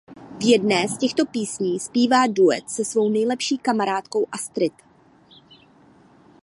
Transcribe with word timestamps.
V 0.39 0.43
jedné 0.43 0.87
z 0.87 0.97
těchto 0.97 1.25
písní 1.25 1.79
zpívá 1.79 2.27
duet 2.27 2.69
se 2.69 2.85
svou 2.85 3.09
nejlepší 3.09 3.57
kamarádkou 3.57 4.25
Astrid. 4.31 4.73